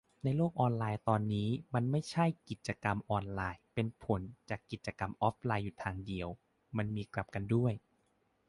[0.07, 0.51] แล้วในโลก
[1.07, 6.27] ตอนนี้ มันไม่ใช่ กิจกรรมออนไลน์เป็นผลจากกิจกรรมออฟไลน์อยู่ทางเดียว
[6.77, 7.73] มันมีกลับกันด้วย